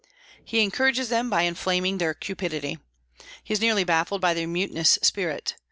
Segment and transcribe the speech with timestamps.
[0.43, 2.79] He encourages them by inflaming their cupidity.
[3.43, 5.57] He is nearly baffled by their mutinous spirit.